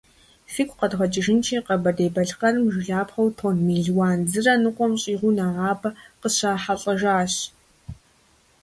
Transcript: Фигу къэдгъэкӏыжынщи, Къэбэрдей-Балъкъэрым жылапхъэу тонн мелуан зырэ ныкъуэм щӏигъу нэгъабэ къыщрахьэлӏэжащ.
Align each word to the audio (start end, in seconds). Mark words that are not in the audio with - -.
Фигу 0.51 0.75
къэдгъэкӏыжынщи, 0.79 1.63
Къэбэрдей-Балъкъэрым 1.65 2.65
жылапхъэу 2.73 3.35
тонн 3.37 3.59
мелуан 3.67 4.19
зырэ 4.31 4.53
ныкъуэм 4.61 4.93
щӏигъу 5.01 5.35
нэгъабэ 5.37 5.89
къыщрахьэлӏэжащ. 6.21 7.33